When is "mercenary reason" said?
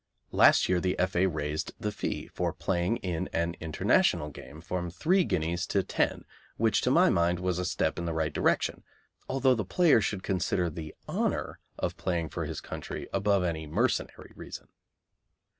13.67-14.69